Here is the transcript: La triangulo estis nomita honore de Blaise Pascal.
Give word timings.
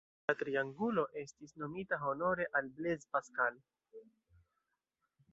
La 0.29 0.33
triangulo 0.37 1.01
estis 1.23 1.51
nomita 1.63 1.99
honore 2.07 2.47
de 2.55 2.63
Blaise 2.79 3.09
Pascal. 3.17 3.61